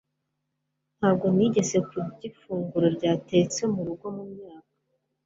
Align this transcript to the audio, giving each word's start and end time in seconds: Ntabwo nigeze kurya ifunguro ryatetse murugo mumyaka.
Ntabwo 0.97 1.25
nigeze 1.35 1.77
kurya 1.87 2.23
ifunguro 2.29 2.87
ryatetse 2.95 3.61
murugo 3.73 4.05
mumyaka. 4.15 4.69